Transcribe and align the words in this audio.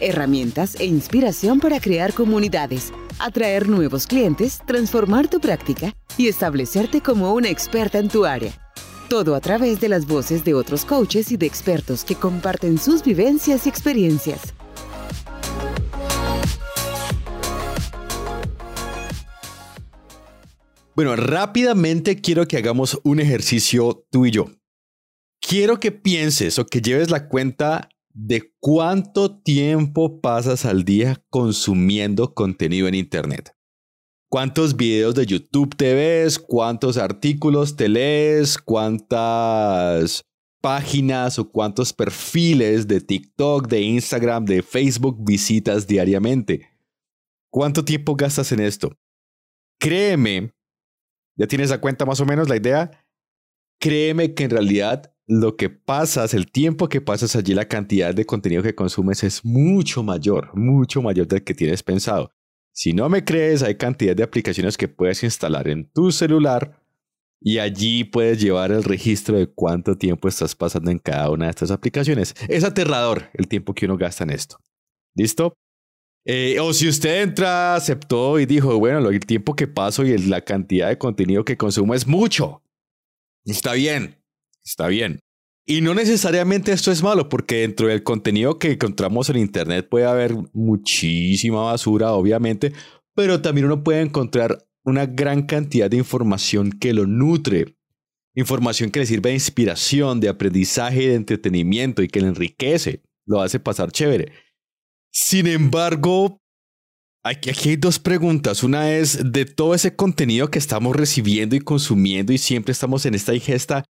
herramientas 0.00 0.74
e 0.78 0.86
inspiración 0.86 1.60
para 1.60 1.80
crear 1.80 2.12
comunidades, 2.12 2.92
atraer 3.18 3.68
nuevos 3.68 4.06
clientes, 4.06 4.60
transformar 4.66 5.28
tu 5.28 5.40
práctica 5.40 5.94
y 6.16 6.28
establecerte 6.28 7.00
como 7.00 7.34
una 7.34 7.48
experta 7.48 7.98
en 7.98 8.08
tu 8.08 8.24
área. 8.24 8.52
Todo 9.08 9.34
a 9.34 9.40
través 9.40 9.80
de 9.80 9.88
las 9.88 10.06
voces 10.06 10.44
de 10.44 10.54
otros 10.54 10.84
coaches 10.84 11.32
y 11.32 11.36
de 11.36 11.46
expertos 11.46 12.04
que 12.04 12.14
comparten 12.14 12.78
sus 12.78 13.02
vivencias 13.02 13.66
y 13.66 13.68
experiencias. 13.68 14.54
Bueno, 20.98 21.14
rápidamente 21.14 22.20
quiero 22.20 22.48
que 22.48 22.56
hagamos 22.56 23.00
un 23.04 23.20
ejercicio 23.20 24.04
tú 24.10 24.26
y 24.26 24.32
yo. 24.32 24.46
Quiero 25.40 25.78
que 25.78 25.92
pienses 25.92 26.58
o 26.58 26.66
que 26.66 26.82
lleves 26.82 27.08
la 27.10 27.28
cuenta 27.28 27.88
de 28.20 28.52
cuánto 28.58 29.40
tiempo 29.40 30.20
pasas 30.20 30.64
al 30.64 30.84
día 30.84 31.22
consumiendo 31.30 32.34
contenido 32.34 32.88
en 32.88 32.96
Internet. 32.96 33.54
¿Cuántos 34.28 34.76
videos 34.76 35.14
de 35.14 35.24
YouTube 35.24 35.76
te 35.76 35.94
ves? 35.94 36.40
¿Cuántos 36.40 36.96
artículos 36.96 37.76
te 37.76 37.88
lees? 37.88 38.58
¿Cuántas 38.58 40.24
páginas 40.60 41.38
o 41.38 41.48
cuántos 41.48 41.92
perfiles 41.92 42.88
de 42.88 43.00
TikTok, 43.00 43.68
de 43.68 43.82
Instagram, 43.82 44.44
de 44.44 44.62
Facebook 44.62 45.24
visitas 45.24 45.86
diariamente? 45.86 46.68
¿Cuánto 47.50 47.84
tiempo 47.84 48.16
gastas 48.16 48.50
en 48.50 48.60
esto? 48.60 48.92
Créeme 49.78 50.52
¿Ya 51.36 51.46
tienes 51.46 51.70
a 51.70 51.80
cuenta 51.80 52.04
más 52.04 52.18
o 52.18 52.26
menos 52.26 52.48
la 52.48 52.56
idea? 52.56 53.06
Créeme 53.80 54.34
que 54.34 54.42
en 54.42 54.50
realidad 54.50 55.14
lo 55.28 55.56
que 55.56 55.68
pasas, 55.68 56.32
el 56.32 56.50
tiempo 56.50 56.88
que 56.88 57.02
pasas 57.02 57.36
allí, 57.36 57.52
la 57.52 57.68
cantidad 57.68 58.14
de 58.14 58.24
contenido 58.24 58.62
que 58.62 58.74
consumes 58.74 59.22
es 59.22 59.44
mucho 59.44 60.02
mayor, 60.02 60.50
mucho 60.54 61.02
mayor 61.02 61.28
del 61.28 61.44
que 61.44 61.54
tienes 61.54 61.82
pensado. 61.82 62.32
Si 62.72 62.94
no 62.94 63.10
me 63.10 63.24
crees, 63.24 63.62
hay 63.62 63.74
cantidad 63.74 64.16
de 64.16 64.22
aplicaciones 64.22 64.78
que 64.78 64.88
puedes 64.88 65.22
instalar 65.22 65.68
en 65.68 65.84
tu 65.92 66.12
celular 66.12 66.82
y 67.40 67.58
allí 67.58 68.04
puedes 68.04 68.40
llevar 68.40 68.72
el 68.72 68.82
registro 68.82 69.36
de 69.36 69.46
cuánto 69.46 69.96
tiempo 69.98 70.28
estás 70.28 70.54
pasando 70.54 70.90
en 70.90 70.98
cada 70.98 71.30
una 71.30 71.44
de 71.44 71.50
estas 71.50 71.70
aplicaciones. 71.70 72.34
Es 72.48 72.64
aterrador 72.64 73.28
el 73.34 73.48
tiempo 73.48 73.74
que 73.74 73.84
uno 73.84 73.98
gasta 73.98 74.24
en 74.24 74.30
esto. 74.30 74.56
¿Listo? 75.14 75.52
Eh, 76.24 76.58
o 76.60 76.72
si 76.72 76.88
usted 76.88 77.22
entra, 77.22 77.74
aceptó 77.74 78.40
y 78.40 78.46
dijo, 78.46 78.78
bueno, 78.78 79.06
el 79.08 79.20
tiempo 79.20 79.54
que 79.54 79.66
paso 79.66 80.04
y 80.04 80.16
la 80.16 80.40
cantidad 80.40 80.88
de 80.88 80.98
contenido 80.98 81.44
que 81.44 81.58
consumo 81.58 81.94
es 81.94 82.06
mucho. 82.06 82.62
Está 83.44 83.74
bien, 83.74 84.17
está 84.70 84.88
bien. 84.88 85.20
Y 85.66 85.82
no 85.82 85.94
necesariamente 85.94 86.72
esto 86.72 86.90
es 86.90 87.02
malo, 87.02 87.28
porque 87.28 87.56
dentro 87.56 87.88
del 87.88 88.02
contenido 88.02 88.58
que 88.58 88.72
encontramos 88.72 89.28
en 89.28 89.36
Internet 89.36 89.86
puede 89.90 90.06
haber 90.06 90.34
muchísima 90.54 91.62
basura, 91.62 92.12
obviamente, 92.12 92.72
pero 93.14 93.42
también 93.42 93.66
uno 93.66 93.84
puede 93.84 94.00
encontrar 94.00 94.66
una 94.84 95.04
gran 95.04 95.42
cantidad 95.42 95.90
de 95.90 95.98
información 95.98 96.72
que 96.72 96.94
lo 96.94 97.06
nutre. 97.06 97.76
Información 98.34 98.90
que 98.90 99.00
le 99.00 99.06
sirve 99.06 99.30
de 99.30 99.34
inspiración, 99.34 100.20
de 100.20 100.30
aprendizaje, 100.30 101.08
de 101.08 101.16
entretenimiento 101.16 102.02
y 102.02 102.08
que 102.08 102.20
le 102.20 102.28
enriquece, 102.28 103.02
lo 103.26 103.42
hace 103.42 103.60
pasar 103.60 103.92
chévere. 103.92 104.32
Sin 105.10 105.46
embargo, 105.48 106.40
aquí, 107.22 107.50
hay 107.50 107.76
dos 107.76 107.98
preguntas. 107.98 108.62
Una 108.62 108.92
es 108.92 109.32
de 109.32 109.44
todo 109.44 109.74
ese 109.74 109.96
contenido 109.96 110.50
que 110.50 110.58
estamos 110.58 110.96
recibiendo 110.96 111.56
y 111.56 111.60
consumiendo 111.60 112.32
y 112.32 112.38
siempre 112.38 112.72
estamos 112.72 113.04
en 113.04 113.14
esta 113.14 113.34
ingesta, 113.34 113.84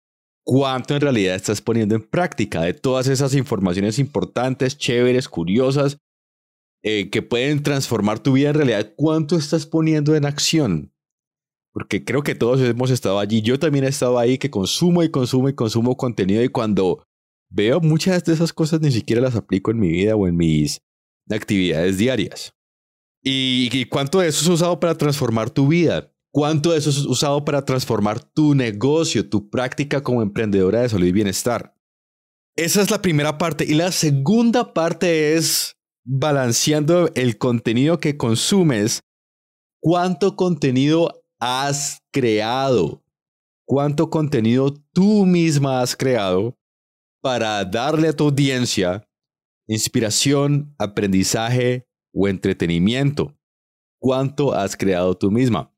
¿cuánto 0.48 0.94
en 0.94 1.02
realidad 1.02 1.34
estás 1.34 1.60
poniendo 1.60 1.94
en 1.94 2.00
práctica? 2.00 2.62
De 2.62 2.72
todas 2.72 3.06
esas 3.06 3.34
informaciones 3.34 3.98
importantes, 3.98 4.78
chéveres, 4.78 5.28
curiosas, 5.28 5.98
eh, 6.82 7.10
que 7.10 7.20
pueden 7.20 7.62
transformar 7.62 8.20
tu 8.20 8.32
vida 8.32 8.48
en 8.48 8.54
realidad, 8.54 8.94
¿cuánto 8.96 9.36
estás 9.36 9.66
poniendo 9.66 10.16
en 10.16 10.24
acción? 10.24 10.90
Porque 11.74 12.02
creo 12.02 12.22
que 12.22 12.34
todos 12.34 12.62
hemos 12.62 12.90
estado 12.90 13.18
allí. 13.18 13.42
Yo 13.42 13.58
también 13.58 13.84
he 13.84 13.88
estado 13.88 14.18
ahí 14.18 14.38
que 14.38 14.50
consumo 14.50 15.02
y 15.02 15.10
consumo 15.10 15.50
y 15.50 15.54
consumo 15.54 15.98
contenido 15.98 16.42
y 16.42 16.48
cuando 16.48 17.04
veo 17.50 17.80
muchas 17.80 18.24
de 18.24 18.32
esas 18.32 18.54
cosas 18.54 18.80
ni 18.80 18.90
siquiera 18.90 19.20
las 19.20 19.36
aplico 19.36 19.70
en 19.70 19.78
mi 19.78 19.88
vida 19.88 20.16
o 20.16 20.26
en 20.26 20.34
mis 20.34 20.80
de 21.26 21.36
actividades 21.36 21.98
diarias. 21.98 22.54
¿Y, 23.22 23.84
cuánto 23.86 24.20
de 24.20 24.28
eso 24.28 24.40
es 24.40 24.48
usado 24.48 24.80
para 24.80 24.96
transformar 24.96 25.50
tu 25.50 25.68
vida? 25.68 26.10
¿Cuánto 26.32 26.72
de 26.72 26.78
eso 26.78 26.90
es 26.90 26.98
usado 26.98 27.44
para 27.44 27.64
transformar 27.64 28.20
tu 28.20 28.54
negocio, 28.54 29.28
tu 29.28 29.48
práctica 29.48 30.02
como 30.02 30.22
emprendedora 30.22 30.82
de 30.82 30.88
salud 30.88 31.06
y 31.06 31.12
bienestar? 31.12 31.74
Esa 32.56 32.82
es 32.82 32.90
la 32.90 33.00
primera 33.00 33.38
parte. 33.38 33.64
Y 33.64 33.74
la 33.74 33.92
segunda 33.92 34.74
parte 34.74 35.34
es 35.34 35.76
balanceando 36.04 37.10
el 37.14 37.38
contenido 37.38 37.98
que 37.98 38.16
consumes. 38.16 39.00
¿Cuánto 39.80 40.36
contenido 40.36 41.24
has 41.40 42.02
creado? 42.12 43.02
¿Cuánto 43.64 44.10
contenido 44.10 44.74
tú 44.92 45.24
misma 45.24 45.82
has 45.82 45.96
creado 45.96 46.58
para 47.22 47.64
darle 47.64 48.08
a 48.08 48.12
tu 48.12 48.24
audiencia 48.24 49.08
inspiración, 49.68 50.74
aprendizaje 50.78 51.86
o 52.12 52.26
entretenimiento. 52.26 53.38
¿Cuánto 54.00 54.54
has 54.54 54.76
creado 54.76 55.16
tú 55.16 55.30
misma? 55.30 55.72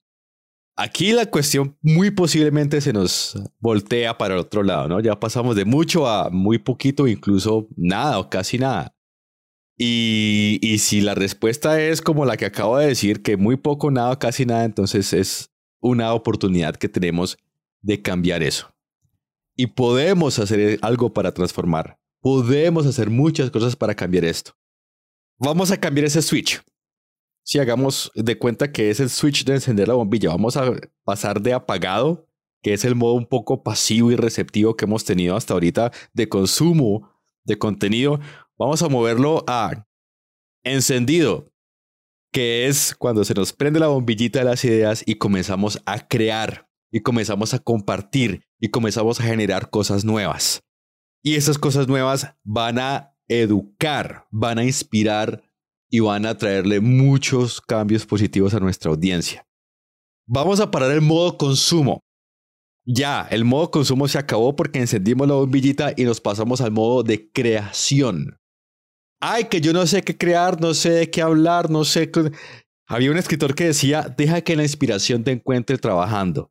Aquí 0.76 1.12
la 1.12 1.26
cuestión 1.26 1.76
muy 1.82 2.10
posiblemente 2.10 2.80
se 2.80 2.92
nos 2.92 3.38
voltea 3.58 4.16
para 4.16 4.34
el 4.34 4.40
otro 4.40 4.62
lado, 4.62 4.88
¿no? 4.88 5.00
Ya 5.00 5.18
pasamos 5.18 5.56
de 5.56 5.64
mucho 5.64 6.08
a 6.08 6.30
muy 6.30 6.58
poquito, 6.58 7.06
incluso 7.06 7.68
nada 7.76 8.18
o 8.18 8.30
casi 8.30 8.58
nada. 8.58 8.94
Y, 9.76 10.58
y 10.62 10.78
si 10.78 11.00
la 11.00 11.14
respuesta 11.14 11.80
es 11.80 12.00
como 12.00 12.24
la 12.24 12.36
que 12.36 12.46
acabo 12.46 12.78
de 12.78 12.86
decir, 12.86 13.22
que 13.22 13.36
muy 13.36 13.56
poco, 13.56 13.90
nada, 13.90 14.18
casi 14.18 14.46
nada, 14.46 14.64
entonces 14.64 15.12
es 15.12 15.50
una 15.80 16.12
oportunidad 16.12 16.76
que 16.76 16.88
tenemos 16.88 17.38
de 17.82 18.00
cambiar 18.00 18.42
eso. 18.42 18.74
Y 19.56 19.68
podemos 19.68 20.38
hacer 20.38 20.78
algo 20.82 21.12
para 21.12 21.32
transformar 21.32 22.00
Podemos 22.20 22.86
hacer 22.86 23.08
muchas 23.08 23.50
cosas 23.50 23.74
para 23.74 23.94
cambiar 23.94 24.26
esto. 24.26 24.52
Vamos 25.38 25.70
a 25.70 25.78
cambiar 25.78 26.06
ese 26.06 26.20
switch. 26.20 26.60
Si 27.42 27.58
hagamos 27.58 28.12
de 28.14 28.38
cuenta 28.38 28.70
que 28.72 28.90
es 28.90 29.00
el 29.00 29.10
switch 29.10 29.44
de 29.44 29.54
encender 29.54 29.88
la 29.88 29.94
bombilla, 29.94 30.30
vamos 30.30 30.56
a 30.56 30.72
pasar 31.04 31.40
de 31.40 31.52
apagado, 31.52 32.28
que 32.62 32.74
es 32.74 32.84
el 32.84 32.94
modo 32.94 33.14
un 33.14 33.26
poco 33.26 33.62
pasivo 33.62 34.10
y 34.12 34.16
receptivo 34.16 34.76
que 34.76 34.84
hemos 34.84 35.04
tenido 35.04 35.36
hasta 35.36 35.54
ahorita 35.54 35.92
de 36.12 36.28
consumo 36.28 37.10
de 37.44 37.58
contenido, 37.58 38.20
vamos 38.58 38.82
a 38.82 38.88
moverlo 38.88 39.44
a 39.46 39.86
encendido, 40.62 41.52
que 42.32 42.66
es 42.66 42.94
cuando 42.94 43.24
se 43.24 43.34
nos 43.34 43.52
prende 43.52 43.80
la 43.80 43.88
bombillita 43.88 44.40
de 44.40 44.44
las 44.44 44.64
ideas 44.64 45.02
y 45.06 45.16
comenzamos 45.16 45.80
a 45.86 46.06
crear 46.06 46.68
y 46.92 47.00
comenzamos 47.00 47.54
a 47.54 47.58
compartir 47.58 48.44
y 48.60 48.68
comenzamos 48.68 49.20
a 49.20 49.24
generar 49.24 49.70
cosas 49.70 50.04
nuevas. 50.04 50.62
Y 51.22 51.36
esas 51.36 51.58
cosas 51.58 51.88
nuevas 51.88 52.34
van 52.44 52.78
a 52.78 53.16
educar, 53.28 54.26
van 54.30 54.58
a 54.58 54.64
inspirar 54.64 55.42
y 55.90 56.00
van 56.00 56.24
a 56.24 56.36
traerle 56.36 56.80
muchos 56.80 57.60
cambios 57.60 58.06
positivos 58.06 58.54
a 58.54 58.60
nuestra 58.60 58.90
audiencia. 58.90 59.44
Vamos 60.26 60.60
a 60.60 60.70
parar 60.70 60.92
el 60.92 61.00
modo 61.00 61.36
consumo. 61.36 62.00
Ya, 62.86 63.26
el 63.30 63.44
modo 63.44 63.70
consumo 63.70 64.08
se 64.08 64.18
acabó 64.18 64.54
porque 64.54 64.78
encendimos 64.78 65.28
la 65.28 65.34
bombillita 65.34 65.92
y 65.96 66.04
nos 66.04 66.20
pasamos 66.20 66.60
al 66.60 66.70
modo 66.70 67.02
de 67.02 67.30
creación. 67.30 68.38
Ay, 69.20 69.44
que 69.44 69.60
yo 69.60 69.72
no 69.72 69.86
sé 69.86 70.02
qué 70.02 70.16
crear, 70.16 70.60
no 70.60 70.72
sé 70.72 70.90
de 70.90 71.10
qué 71.10 71.20
hablar, 71.20 71.68
no 71.68 71.84
sé. 71.84 72.10
Había 72.86 73.10
un 73.10 73.18
escritor 73.18 73.54
que 73.54 73.66
decía, 73.66 74.14
deja 74.16 74.40
que 74.40 74.56
la 74.56 74.62
inspiración 74.62 75.24
te 75.24 75.32
encuentre 75.32 75.76
trabajando. 75.76 76.50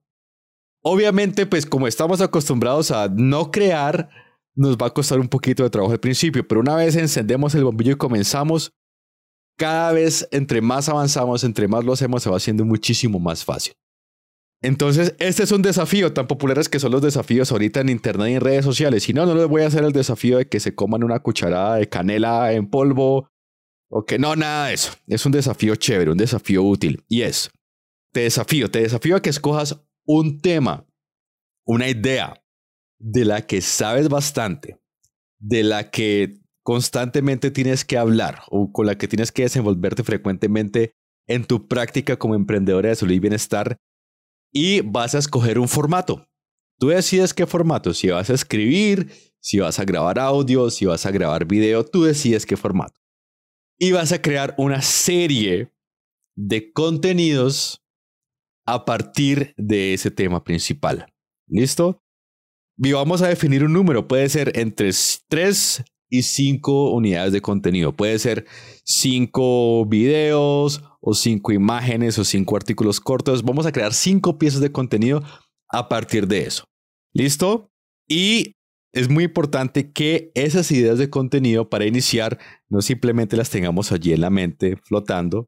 Obviamente, 0.83 1.45
pues 1.45 1.65
como 1.65 1.87
estamos 1.87 2.21
acostumbrados 2.21 2.91
a 2.91 3.09
no 3.09 3.51
crear, 3.51 4.09
nos 4.55 4.77
va 4.77 4.87
a 4.87 4.93
costar 4.93 5.19
un 5.19 5.27
poquito 5.27 5.63
de 5.63 5.69
trabajo 5.69 5.93
al 5.93 5.99
principio, 5.99 6.47
pero 6.47 6.61
una 6.61 6.75
vez 6.75 6.95
encendemos 6.95 7.55
el 7.55 7.63
bombillo 7.63 7.93
y 7.93 7.97
comenzamos, 7.97 8.71
cada 9.59 9.91
vez 9.91 10.27
entre 10.31 10.61
más 10.61 10.87
avanzamos, 10.89 11.43
entre 11.43 11.67
más 11.67 11.83
lo 11.83 11.93
hacemos, 11.93 12.23
se 12.23 12.29
va 12.29 12.37
haciendo 12.37 12.63
muchísimo 12.65 13.19
más 13.19 13.43
fácil. 13.43 13.73
Entonces, 14.61 15.15
este 15.19 15.43
es 15.43 15.51
un 15.51 15.61
desafío 15.61 16.13
tan 16.13 16.27
populares 16.27 16.69
que 16.69 16.79
son 16.79 16.91
los 16.91 17.01
desafíos 17.01 17.51
ahorita 17.51 17.81
en 17.81 17.89
internet 17.89 18.29
y 18.29 18.33
en 18.35 18.41
redes 18.41 18.65
sociales. 18.65 19.03
Si 19.03 19.13
no, 19.13 19.25
no 19.25 19.35
les 19.35 19.47
voy 19.47 19.61
a 19.61 19.67
hacer 19.67 19.83
el 19.83 19.91
desafío 19.91 20.37
de 20.37 20.47
que 20.47 20.59
se 20.59 20.75
coman 20.75 21.03
una 21.03 21.19
cucharada 21.19 21.75
de 21.75 21.87
canela 21.87 22.51
en 22.53 22.69
polvo 22.69 23.29
o 23.89 24.05
que 24.05 24.17
no, 24.17 24.35
nada 24.35 24.67
de 24.67 24.75
eso. 24.75 24.93
Es 25.07 25.25
un 25.25 25.33
desafío 25.33 25.75
chévere, 25.75 26.11
un 26.11 26.17
desafío 26.17 26.63
útil. 26.63 27.03
Y 27.07 27.21
es, 27.21 27.51
te 28.13 28.21
desafío, 28.21 28.71
te 28.71 28.81
desafío 28.81 29.17
a 29.17 29.21
que 29.21 29.29
escojas 29.29 29.81
un 30.05 30.39
tema, 30.39 30.85
una 31.65 31.87
idea 31.87 32.41
de 32.97 33.25
la 33.25 33.45
que 33.45 33.61
sabes 33.61 34.09
bastante, 34.09 34.79
de 35.39 35.63
la 35.63 35.89
que 35.89 36.39
constantemente 36.69 37.49
tienes 37.49 37.83
que 37.83 37.97
hablar 37.97 38.43
o 38.47 38.71
con 38.71 38.85
la 38.85 38.95
que 38.95 39.07
tienes 39.07 39.31
que 39.31 39.41
desenvolverte 39.41 40.03
frecuentemente 40.03 40.93
en 41.27 41.43
tu 41.43 41.67
práctica 41.67 42.17
como 42.17 42.35
emprendedora 42.35 42.89
de 42.89 42.95
salud 42.95 43.13
y 43.13 43.19
bienestar 43.19 43.77
y 44.53 44.81
vas 44.81 45.15
a 45.15 45.17
escoger 45.17 45.57
un 45.57 45.67
formato. 45.67 46.27
Tú 46.77 46.89
decides 46.89 47.33
qué 47.33 47.47
formato, 47.47 47.91
si 47.95 48.09
vas 48.09 48.29
a 48.29 48.35
escribir, 48.35 49.11
si 49.41 49.57
vas 49.57 49.79
a 49.79 49.83
grabar 49.83 50.19
audio, 50.19 50.69
si 50.69 50.85
vas 50.85 51.07
a 51.07 51.11
grabar 51.11 51.47
video, 51.47 51.83
tú 51.83 52.03
decides 52.03 52.45
qué 52.45 52.55
formato. 52.55 53.01
Y 53.79 53.91
vas 53.91 54.11
a 54.11 54.21
crear 54.21 54.53
una 54.59 54.83
serie 54.83 55.73
de 56.35 56.71
contenidos 56.71 57.81
a 58.67 58.85
partir 58.85 59.55
de 59.57 59.95
ese 59.95 60.11
tema 60.11 60.43
principal. 60.43 61.11
¿Listo? 61.47 62.03
Y 62.77 62.91
vamos 62.91 63.23
a 63.23 63.27
definir 63.27 63.63
un 63.63 63.73
número. 63.73 64.07
Puede 64.07 64.29
ser 64.29 64.55
entre 64.55 64.91
3 65.29 65.83
y 66.09 66.23
5 66.23 66.91
unidades 66.91 67.33
de 67.33 67.41
contenido. 67.41 67.95
Puede 67.95 68.19
ser 68.19 68.45
5 68.83 69.85
videos 69.85 70.83
o 71.01 71.13
5 71.13 71.51
imágenes 71.51 72.17
o 72.17 72.23
5 72.23 72.55
artículos 72.55 72.99
cortos. 72.99 73.43
Vamos 73.43 73.65
a 73.65 73.71
crear 73.71 73.93
5 73.93 74.37
piezas 74.37 74.61
de 74.61 74.71
contenido 74.71 75.23
a 75.69 75.87
partir 75.87 76.27
de 76.27 76.41
eso. 76.41 76.65
¿Listo? 77.13 77.71
Y 78.07 78.55
es 78.91 79.09
muy 79.09 79.25
importante 79.25 79.91
que 79.91 80.31
esas 80.33 80.71
ideas 80.71 80.97
de 80.97 81.09
contenido 81.09 81.69
para 81.69 81.85
iniciar 81.85 82.39
no 82.69 82.81
simplemente 82.81 83.37
las 83.37 83.49
tengamos 83.49 83.91
allí 83.91 84.13
en 84.13 84.21
la 84.21 84.29
mente 84.29 84.77
flotando, 84.83 85.47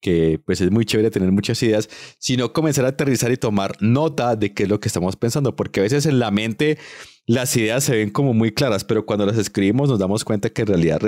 que 0.00 0.40
pues 0.44 0.60
es 0.60 0.70
muy 0.70 0.84
chévere 0.84 1.10
tener 1.10 1.32
muchas 1.32 1.62
ideas, 1.62 1.88
sino 2.18 2.52
comenzar 2.52 2.84
a 2.84 2.88
aterrizar 2.88 3.32
y 3.32 3.36
tomar 3.36 3.76
nota 3.80 4.36
de 4.36 4.54
qué 4.54 4.64
es 4.64 4.68
lo 4.68 4.80
que 4.80 4.88
estamos 4.88 5.16
pensando, 5.16 5.56
porque 5.56 5.80
a 5.80 5.82
veces 5.82 6.06
en 6.06 6.18
la 6.18 6.30
mente 6.30 6.78
las 7.26 7.56
ideas 7.56 7.84
se 7.84 7.96
ven 7.96 8.10
como 8.10 8.32
muy 8.34 8.52
claras, 8.52 8.84
pero 8.84 9.04
cuando 9.04 9.26
las 9.26 9.36
escribimos 9.36 9.88
nos 9.88 9.98
damos 9.98 10.24
cuenta 10.24 10.50
que 10.50 10.62
en 10.62 10.68
realidad 10.68 11.00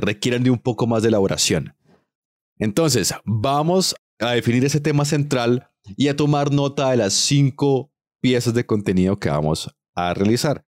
requieren 0.00 0.42
de 0.42 0.50
un 0.50 0.58
poco 0.58 0.86
más 0.86 1.02
de 1.02 1.08
elaboración. 1.08 1.74
Entonces, 2.58 3.14
vamos 3.24 3.94
a 4.18 4.32
definir 4.32 4.64
ese 4.64 4.80
tema 4.80 5.04
central 5.04 5.70
y 5.96 6.08
a 6.08 6.16
tomar 6.16 6.52
nota 6.52 6.90
de 6.90 6.96
las 6.96 7.14
cinco 7.14 7.92
piezas 8.20 8.52
de 8.54 8.66
contenido 8.66 9.18
que 9.18 9.30
vamos 9.30 9.74
a 9.94 10.12
realizar. 10.14 10.64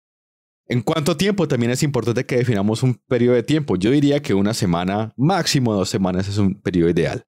En 0.66 0.80
cuánto 0.80 1.16
tiempo 1.16 1.46
también 1.46 1.72
es 1.72 1.82
importante 1.82 2.24
que 2.24 2.38
definamos 2.38 2.82
un 2.82 2.94
periodo 2.94 3.34
de 3.34 3.42
tiempo. 3.42 3.76
Yo 3.76 3.90
diría 3.90 4.20
que 4.20 4.32
una 4.32 4.54
semana, 4.54 5.12
máximo 5.16 5.74
dos 5.74 5.90
semanas 5.90 6.26
es 6.26 6.38
un 6.38 6.54
periodo 6.54 6.88
ideal. 6.88 7.26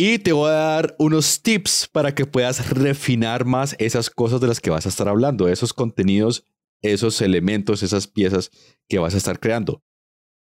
Y 0.00 0.20
te 0.20 0.30
voy 0.30 0.50
a 0.50 0.52
dar 0.52 0.94
unos 1.00 1.42
tips 1.42 1.88
para 1.90 2.14
que 2.14 2.24
puedas 2.24 2.70
refinar 2.70 3.44
más 3.44 3.74
esas 3.80 4.10
cosas 4.10 4.40
de 4.40 4.46
las 4.46 4.60
que 4.60 4.70
vas 4.70 4.86
a 4.86 4.90
estar 4.90 5.08
hablando, 5.08 5.48
esos 5.48 5.72
contenidos, 5.72 6.44
esos 6.82 7.20
elementos, 7.20 7.82
esas 7.82 8.06
piezas 8.06 8.52
que 8.88 9.00
vas 9.00 9.14
a 9.14 9.16
estar 9.16 9.40
creando. 9.40 9.82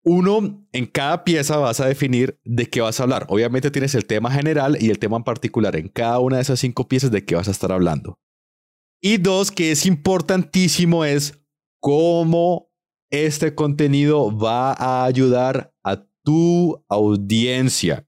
Uno, 0.05 0.69
en 0.73 0.85
cada 0.85 1.25
pieza 1.25 1.57
vas 1.57 1.81
a 1.81 1.87
definir 1.87 2.39
de 2.45 2.67
qué 2.69 2.83
vas 2.83 3.01
a 3.01 3.05
hablar. 3.05 3.25
Obviamente 3.31 3.71
tienes 3.71 3.95
el 3.95 4.05
tema 4.05 4.31
general 4.31 4.77
y 4.79 4.91
el 4.91 4.99
tema 4.99 5.17
en 5.17 5.25
particular 5.25 5.75
en 5.75 5.89
cada 5.89 6.19
una 6.19 6.37
de 6.37 6.43
esas 6.43 6.61
cinco 6.61 6.87
piezas 6.87 7.11
de 7.11 7.25
qué 7.25 7.35
vas 7.35 7.49
a 7.49 7.53
estar 7.53 7.73
hablando. 7.73 8.19
Y 9.01 9.17
dos, 9.17 9.51
que 9.51 9.71
es 9.71 9.87
importantísimo, 9.87 11.07
es 11.07 11.41
cómo 11.81 12.71
este 13.09 13.55
contenido 13.55 14.37
va 14.37 14.75
a 14.75 15.07
ayudar 15.07 15.75
a 15.83 16.05
tu 16.23 16.85
audiencia. 16.91 18.07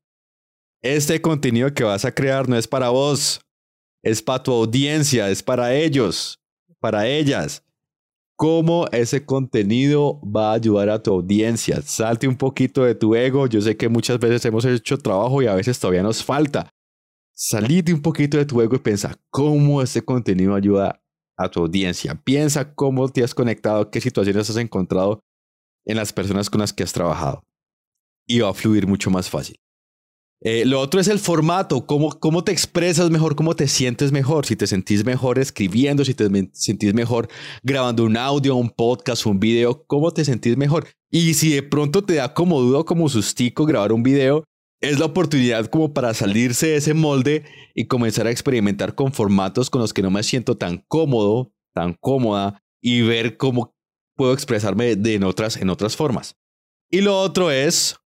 Este 0.82 1.23
contenido 1.23 1.73
que 1.73 1.84
vas 1.84 2.05
a 2.05 2.12
crear 2.12 2.49
no 2.49 2.56
es 2.56 2.67
para 2.67 2.88
vos, 2.88 3.40
es 4.02 4.20
para 4.20 4.43
tu 4.43 4.52
audiencia, 4.52 5.31
es 5.31 5.40
para 5.40 5.73
ellos, 5.76 6.43
para 6.81 7.06
ellas. 7.06 7.64
¿Cómo 8.34 8.88
ese 8.90 9.25
contenido 9.25 10.20
va 10.25 10.50
a 10.50 10.55
ayudar 10.55 10.90
a 10.90 11.00
tu 11.00 11.12
audiencia? 11.12 11.81
Salte 11.82 12.26
un 12.26 12.37
poquito 12.37 12.82
de 12.82 12.96
tu 12.96 13.14
ego. 13.14 13.46
Yo 13.46 13.61
sé 13.61 13.76
que 13.76 13.88
muchas 13.88 14.19
veces 14.19 14.44
hemos 14.44 14.64
hecho 14.64 14.99
trabajo 14.99 15.40
y 15.40 15.46
a 15.46 15.55
veces 15.55 15.79
todavía 15.79 16.02
nos 16.02 16.25
falta. 16.25 16.69
Salite 17.32 17.94
un 17.94 18.02
poquito 18.02 18.37
de 18.37 18.44
tu 18.44 18.61
ego 18.61 18.75
y 18.75 18.81
piensa 18.81 19.17
cómo 19.31 19.82
ese 19.82 20.05
contenido 20.05 20.56
ayuda 20.56 21.00
a 21.37 21.49
tu 21.49 21.61
audiencia. 21.61 22.17
Piensa 22.25 22.75
cómo 22.75 23.08
te 23.08 23.23
has 23.23 23.37
conectado, 23.37 23.88
qué 23.88 24.00
situaciones 24.00 24.50
has 24.50 24.56
encontrado 24.56 25.23
en 25.84 25.96
las 25.96 26.12
personas 26.12 26.50
con 26.50 26.61
las 26.61 26.73
que 26.73 26.82
has 26.82 26.93
trabajado. 26.93 27.44
Y 28.26 28.40
va 28.40 28.50
a 28.50 28.55
fluir 28.55 28.88
mucho 28.88 29.11
más 29.12 29.31
fácil. 29.31 29.61
Eh, 30.44 30.65
lo 30.65 30.81
otro 30.81 31.00
es 31.00 31.06
el 31.06 31.21
formato, 31.21 31.87
cómo, 31.87 32.19
cómo 32.19 32.43
te 32.43 32.50
expresas 32.50 33.11
mejor, 33.11 33.37
cómo 33.37 33.55
te 33.55 33.69
sientes 33.69 34.11
mejor, 34.11 34.44
si 34.44 34.56
te 34.56 34.67
sentís 34.67 35.05
mejor 35.05 35.39
escribiendo, 35.39 36.05
si 36.05 36.15
te 36.15 36.29
sentís 36.53 36.94
mejor 36.94 37.29
grabando 37.62 38.05
un 38.05 38.17
audio, 38.17 38.56
un 38.56 38.71
podcast, 38.71 39.25
un 39.27 39.39
video, 39.39 39.85
cómo 39.87 40.11
te 40.11 40.25
sentís 40.25 40.56
mejor. 40.56 40.89
Y 41.11 41.35
si 41.35 41.53
de 41.53 41.62
pronto 41.62 42.03
te 42.03 42.15
da 42.15 42.35
como 42.35 42.61
duda, 42.61 42.83
como 42.83 43.09
sustico 43.09 43.67
grabar 43.67 43.93
un 43.93 44.03
video, 44.03 44.43
es 44.81 44.99
la 44.99 45.06
oportunidad 45.06 45.67
como 45.67 45.94
para 45.94 46.12
salirse 46.12 46.67
de 46.69 46.77
ese 46.77 46.93
molde 46.93 47.44
y 47.73 47.87
comenzar 47.87 48.27
a 48.27 48.33
experimentar 48.33 48.97
con 48.97 49.12
formatos 49.12 49.71
con 49.71 49.81
los 49.81 49.93
que 49.93 50.03
no 50.03 50.11
me 50.11 50.25
siento 50.25 50.56
tan 50.56 50.85
cómodo, 50.89 51.53
tan 51.73 51.94
cómoda 52.00 52.61
y 52.81 53.03
ver 53.03 53.37
cómo 53.37 53.77
puedo 54.17 54.33
expresarme 54.33 54.97
de 54.97 55.15
en, 55.15 55.23
otras, 55.23 55.56
en 55.56 55.71
otras 55.71 55.94
formas. 55.94 56.37
Y 56.91 57.00
lo 57.00 57.17
otro 57.17 57.53
es 57.53 57.97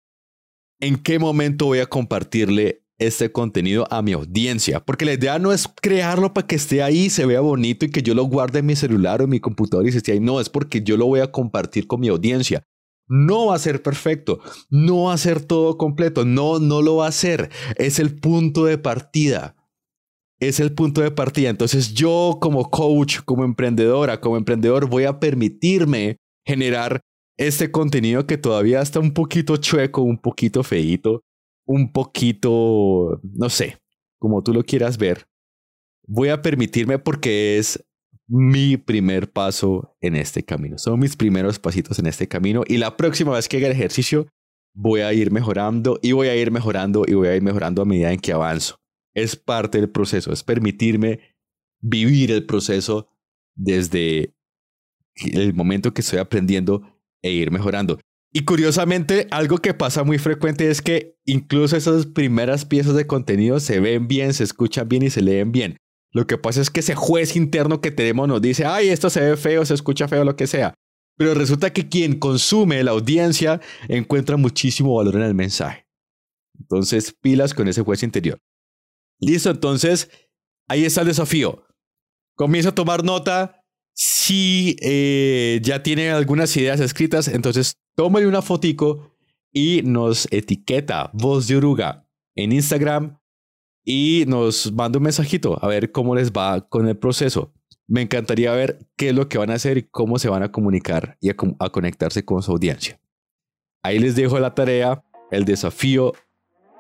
en 0.81 0.97
qué 0.97 1.19
momento 1.19 1.67
voy 1.67 1.79
a 1.79 1.87
compartirle 1.87 2.83
este 2.99 3.31
contenido 3.31 3.87
a 3.91 4.03
mi 4.03 4.13
audiencia. 4.13 4.81
Porque 4.81 5.05
la 5.05 5.15
idea 5.15 5.39
no 5.39 5.53
es 5.53 5.69
crearlo 5.69 6.33
para 6.33 6.47
que 6.47 6.57
esté 6.57 6.83
ahí, 6.83 7.11
se 7.11 7.27
vea 7.27 7.41
bonito 7.41 7.85
y 7.85 7.91
que 7.91 8.03
yo 8.03 8.15
lo 8.15 8.25
guarde 8.25 8.61
en 8.61 8.67
mi 8.67 8.77
celular 8.77 9.21
o 9.21 9.25
en 9.25 9.31
mi 9.31 9.41
computador 9.41 9.87
y 9.87 9.93
se 9.93 9.99
esté 9.99 10.13
ahí. 10.13 10.21
No, 10.21 10.41
es 10.41 10.49
porque 10.49 10.83
yo 10.83 10.97
lo 10.97 11.07
voy 11.07 11.21
a 11.21 11.31
compartir 11.31 11.87
con 11.87 12.01
mi 12.01 12.09
audiencia. 12.09 12.65
No 13.09 13.47
va 13.47 13.55
a 13.55 13.61
ser 13.61 13.83
perfecto, 13.83 14.41
no 14.69 15.05
va 15.05 15.13
a 15.13 15.19
ser 15.19 15.45
todo 15.45 15.79
completo, 15.79 16.25
no, 16.25 16.59
no 16.59 16.83
lo 16.83 16.97
va 16.97 17.07
a 17.07 17.13
ser. 17.13 17.51
Es 17.77 18.01
el 18.01 18.19
punto 18.19 18.65
de 18.65 18.79
partida. 18.79 19.55
Es 20.41 20.61
el 20.61 20.75
punto 20.75 21.01
de 21.01 21.13
partida. 21.13 21.49
Entonces 21.49 21.95
yo 21.95 22.39
como 22.41 22.69
coach, 22.69 23.21
como 23.25 23.45
emprendedora, 23.45 24.21
como 24.21 24.37
emprendedor, 24.37 24.89
voy 24.89 25.05
a 25.05 25.21
permitirme 25.21 26.19
generar 26.45 27.01
este 27.37 27.71
contenido 27.71 28.27
que 28.27 28.39
todavía 28.39 28.81
está 28.81 29.01
un 29.01 29.13
poquito 29.13 29.57
chueco, 29.57 30.03
un 30.03 30.19
poquito 30.19 30.63
feito, 30.63 31.23
un 31.67 31.93
poquito, 31.93 33.21
no 33.23 33.51
sé, 33.51 33.79
como 34.19 34.43
tú 34.43 34.55
lo 34.55 34.63
quieras 34.63 34.97
ver, 34.99 35.27
voy 36.07 36.29
a 36.29 36.41
permitirme 36.41 36.99
porque 36.99 37.59
es 37.59 37.85
mi 38.29 38.77
primer 38.77 39.31
paso 39.31 39.97
en 40.01 40.17
este 40.17 40.45
camino. 40.45 40.79
Son 40.79 40.99
mis 40.99 41.17
primeros 41.17 41.59
pasitos 41.59 41.99
en 41.99 42.07
este 42.07 42.27
camino 42.27 42.63
y 42.67 42.79
la 42.79 42.97
próxima 42.97 43.33
vez 43.33 43.49
que 43.49 43.59
haga 43.59 43.67
el 43.67 43.73
ejercicio 43.73 44.27
voy 44.75 45.01
a 45.01 45.13
ir 45.13 45.31
mejorando 45.31 45.99
y 46.03 46.13
voy 46.13 46.29
a 46.29 46.37
ir 46.37 46.51
mejorando 46.51 47.05
y 47.07 47.15
voy 47.15 47.29
a 47.29 47.37
ir 47.37 47.43
mejorando 47.43 47.83
a 47.83 47.85
medida 47.85 48.13
en 48.13 48.21
que 48.21 48.33
avanzo. 48.33 48.79
Es 49.15 49.37
parte 49.37 49.79
del 49.79 49.91
proceso, 49.91 50.33
es 50.33 50.43
permitirme 50.43 51.21
vivir 51.81 52.31
el 52.31 52.45
proceso 52.47 53.09
desde 53.55 54.35
el 55.15 55.55
momento 55.55 55.95
que 55.95 56.03
estoy 56.03 56.19
aprendiendo 56.19 56.96
e 57.27 57.33
ir 57.33 57.51
mejorando. 57.51 57.99
Y 58.33 58.45
curiosamente, 58.45 59.29
algo 59.31 59.59
que 59.59 59.75
pasa 59.75 60.05
muy 60.05 60.19
frecuente 60.19 60.71
es 60.71 60.83
que 60.83 61.17
incluso 61.25 61.77
esas 61.77 62.07
primeras 62.07 62.65
piezas 62.65 62.95
de 62.95 63.07
contenido 63.07 63.61
se 63.61 63.81
ven 63.81 64.09
bien, 64.09 64.35
se 64.35 64.45
escuchan 64.45 64.89
bien 64.89 65.03
y 65.03 65.11
se 65.11 65.23
leen 65.23 65.53
bien. 65.53 65.79
Lo 66.13 66.27
que 66.27 66.39
pasa 66.39 66.61
es 66.61 66.71
que 66.71 66.81
ese 66.81 66.95
juez 66.95 67.37
interno 67.37 67.81
que 67.81 67.91
tenemos 67.91 68.29
nos 68.29 68.43
dice, 68.43 68.65
ay, 68.65 68.89
esto 68.89 69.11
se 69.11 69.21
ve 69.21 69.37
feo, 69.37 69.65
se 69.65 69.75
escucha 69.75 70.09
feo, 70.09 70.25
lo 70.25 70.37
que 70.37 70.47
sea. 70.47 70.75
Pero 71.17 71.35
resulta 71.35 71.73
que 71.73 71.89
quien 71.89 72.19
consume, 72.19 72.85
la 72.85 72.91
audiencia, 72.93 73.61
encuentra 73.89 74.37
muchísimo 74.37 74.95
valor 74.95 75.17
en 75.17 75.23
el 75.23 75.35
mensaje. 75.35 75.87
Entonces, 76.59 77.15
pilas 77.21 77.55
con 77.55 77.69
ese 77.69 77.83
juez 77.83 78.03
interior. 78.03 78.39
Listo, 79.19 79.51
entonces, 79.51 80.11
ahí 80.69 80.85
está 80.85 81.03
el 81.03 81.09
desafío. 81.09 81.65
Comienza 82.35 82.71
a 82.71 82.75
tomar 82.75 83.03
nota, 83.03 83.63
si 83.99 84.77
eh, 84.83 85.59
ya 85.63 85.83
tiene 85.83 86.11
algunas 86.11 86.55
ideas 86.59 86.81
escritas, 86.81 87.29
entonces 87.29 87.79
tómale 87.95 88.27
una 88.27 88.43
fotico 88.43 89.17
y 89.53 89.81
nos 89.85 90.29
etiqueta 90.31 91.11
Voz 91.15 91.49
de 91.49 91.57
Oruga 91.57 92.07
en 92.35 92.53
Instagram 92.53 93.19
y 93.87 94.25
nos 94.29 94.71
manda 94.73 94.99
un 94.99 95.05
mensajito 95.05 95.59
a 95.65 95.67
ver 95.69 95.93
cómo 95.93 96.15
les 96.15 96.31
va 96.31 96.69
con 96.69 96.87
el 96.89 96.99
proceso. 96.99 97.55
Me 97.87 98.03
encantaría 98.03 98.53
ver 98.53 98.87
qué 98.97 99.09
es 99.09 99.15
lo 99.15 99.31
que 99.31 99.39
van 99.39 99.51
a 99.51 99.55
hacer 99.55 99.79
y 99.79 99.85
cómo 99.85 100.19
se 100.19 100.29
van 100.29 100.43
a 100.43 100.53
comunicar 100.53 101.17
y 101.23 101.31
a, 101.31 101.37
a 101.59 101.71
conectarse 101.71 102.23
con 102.23 102.43
su 102.43 102.53
audiencia. 102.53 103.01
Ahí 103.83 103.99
les 103.99 104.15
dejo 104.15 104.39
la 104.39 104.55
tarea, 104.55 105.03
el 105.31 105.47
desafío. 105.47 106.13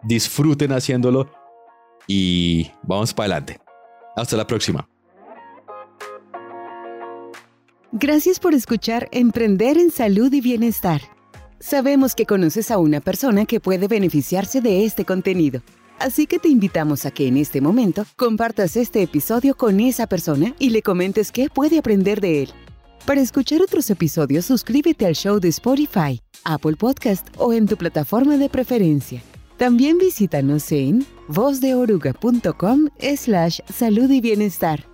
Disfruten 0.02 0.72
haciéndolo 0.72 1.30
y 2.06 2.70
vamos 2.82 3.14
para 3.14 3.36
adelante. 3.36 3.58
Hasta 4.16 4.36
la 4.36 4.46
próxima. 4.46 4.86
Gracias 7.98 8.40
por 8.40 8.52
escuchar 8.52 9.08
Emprender 9.10 9.78
en 9.78 9.90
Salud 9.90 10.30
y 10.30 10.42
Bienestar. 10.42 11.00
Sabemos 11.60 12.14
que 12.14 12.26
conoces 12.26 12.70
a 12.70 12.76
una 12.76 13.00
persona 13.00 13.46
que 13.46 13.58
puede 13.58 13.88
beneficiarse 13.88 14.60
de 14.60 14.84
este 14.84 15.06
contenido. 15.06 15.62
Así 15.98 16.26
que 16.26 16.38
te 16.38 16.50
invitamos 16.50 17.06
a 17.06 17.10
que 17.10 17.26
en 17.26 17.38
este 17.38 17.62
momento 17.62 18.04
compartas 18.16 18.76
este 18.76 19.00
episodio 19.00 19.56
con 19.56 19.80
esa 19.80 20.06
persona 20.06 20.54
y 20.58 20.68
le 20.70 20.82
comentes 20.82 21.32
qué 21.32 21.48
puede 21.48 21.78
aprender 21.78 22.20
de 22.20 22.42
él. 22.42 22.50
Para 23.06 23.22
escuchar 23.22 23.62
otros 23.62 23.88
episodios, 23.88 24.44
suscríbete 24.44 25.06
al 25.06 25.14
show 25.14 25.40
de 25.40 25.48
Spotify, 25.48 26.20
Apple 26.44 26.76
Podcast 26.76 27.26
o 27.38 27.54
en 27.54 27.64
tu 27.64 27.78
plataforma 27.78 28.36
de 28.36 28.50
preferencia. 28.50 29.22
También 29.56 29.96
visítanos 29.96 30.70
en 30.70 31.06
vozdeoruga.com 31.28 32.90
slash 33.16 33.60
salud 33.72 34.10
y 34.10 34.20
bienestar. 34.20 34.84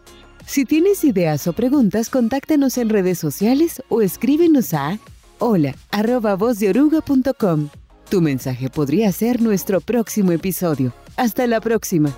Si 0.52 0.66
tienes 0.66 1.02
ideas 1.02 1.46
o 1.46 1.54
preguntas, 1.54 2.10
contáctanos 2.10 2.76
en 2.76 2.90
redes 2.90 3.18
sociales 3.18 3.82
o 3.88 4.02
escríbenos 4.02 4.74
a 4.74 4.98
hola 5.38 5.74
arroba 5.90 6.36
vozdeoruga.com. 6.36 7.70
Tu 8.10 8.20
mensaje 8.20 8.68
podría 8.68 9.10
ser 9.12 9.40
nuestro 9.40 9.80
próximo 9.80 10.30
episodio. 10.30 10.92
Hasta 11.16 11.46
la 11.46 11.62
próxima. 11.62 12.14